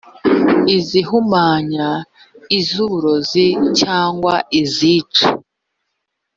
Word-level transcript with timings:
izihumanya 0.77 1.87
iz 2.57 2.69
uburozi 2.85 3.45
cyangwa 3.79 4.33
izica 4.61 5.25